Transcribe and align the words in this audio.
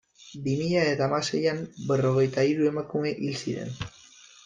Bi 0.45 0.55
mila 0.61 0.85
eta 0.93 1.05
hamaseian 1.09 1.61
berrogeita 1.91 2.49
hiru 2.49 2.69
emakume 2.73 3.17
hil 3.23 3.41
ziren. 3.47 3.75